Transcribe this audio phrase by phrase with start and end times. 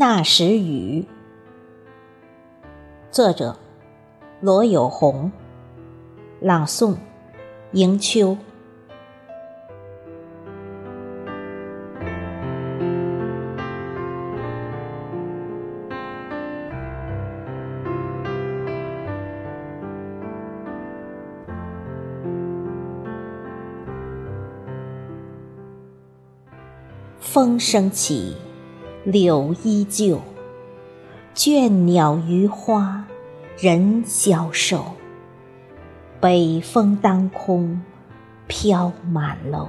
[0.00, 1.04] 那时雨，
[3.10, 3.56] 作者
[4.40, 5.32] 罗有红，
[6.40, 6.94] 朗诵
[7.72, 8.36] 迎秋。
[27.18, 28.36] 风声起。
[29.10, 30.20] 柳依旧，
[31.34, 33.06] 倦鸟于花，
[33.56, 34.84] 人消瘦。
[36.20, 37.80] 北风当空，
[38.46, 39.66] 飘满楼。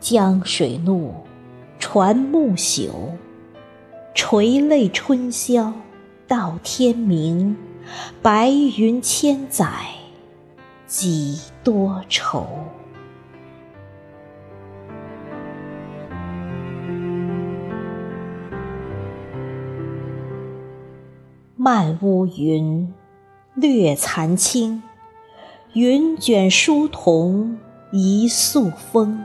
[0.00, 1.12] 江水怒，
[1.78, 2.88] 船木朽。
[4.14, 5.70] 垂泪春宵
[6.26, 7.54] 到天明，
[8.22, 9.68] 白云千载，
[10.86, 12.46] 几多愁。
[21.62, 22.94] 漫乌云，
[23.52, 24.82] 略残青。
[25.74, 27.58] 云卷书童
[27.92, 29.22] 一宿风。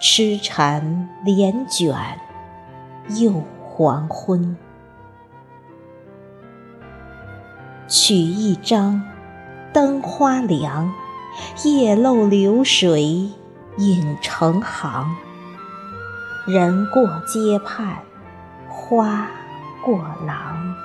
[0.00, 2.20] 痴缠帘卷，
[3.20, 4.56] 又黄昏。
[7.88, 9.02] 取一张，
[9.72, 10.94] 灯花凉。
[11.64, 13.28] 叶漏流水
[13.78, 15.16] 影成行。
[16.46, 18.04] 人过街畔，
[18.68, 19.28] 花
[19.84, 20.76] 过廊。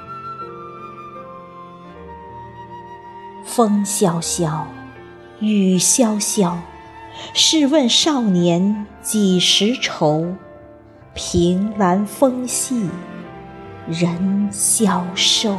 [3.46, 4.68] 风萧萧，
[5.40, 6.56] 雨潇潇。
[7.34, 10.36] 试问少年几时愁？
[11.14, 12.90] 凭栏风细，
[13.88, 15.58] 人消瘦。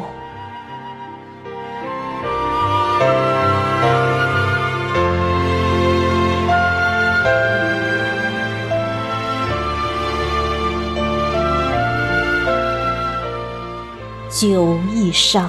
[14.30, 15.44] 酒一觞，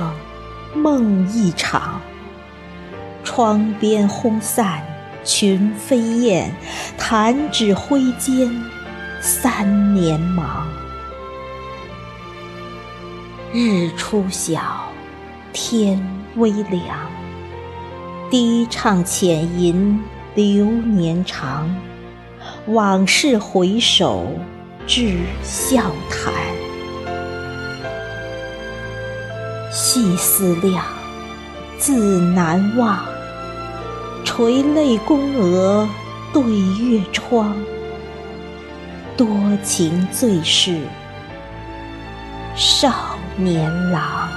[0.73, 2.01] 梦一场。
[3.33, 4.83] 窗边轰散
[5.23, 6.53] 群飞燕，
[6.97, 8.53] 弹指挥间
[9.21, 10.67] 三年忙。
[13.53, 14.83] 日初晓，
[15.53, 16.05] 天
[16.35, 17.09] 微凉。
[18.29, 19.97] 低唱浅吟
[20.35, 21.73] 流年长，
[22.65, 24.27] 往事回首
[24.85, 26.33] 至笑谈。
[29.71, 30.83] 细思量，
[31.77, 33.10] 自难忘。
[34.23, 35.87] 垂泪宫娥
[36.33, 37.55] 对月窗，
[39.17, 39.27] 多
[39.63, 40.79] 情最是
[42.55, 42.91] 少
[43.35, 44.29] 年郎。